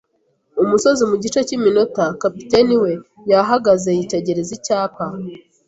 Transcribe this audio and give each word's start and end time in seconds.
umusozi 0.63 1.01
mu 1.09 1.15
gice 1.23 1.39
cy'iminota. 1.47 2.05
Kapiteni 2.21 2.75
we, 2.83 2.91
yahagaze 3.31 3.89
yitegereza 3.97 4.51
icyapa 4.57 5.03